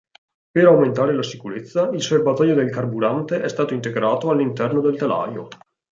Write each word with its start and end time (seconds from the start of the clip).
Per 0.49 0.65
aumentare 0.65 1.13
la 1.13 1.21
sicurezza, 1.21 1.89
il 1.89 2.01
serbatoio 2.01 2.55
del 2.55 2.71
carburante 2.71 3.39
è 3.39 3.47
stato 3.47 3.75
integrato 3.75 4.31
all'interno 4.31 4.81
del 4.81 4.97
telaio. 4.97 5.47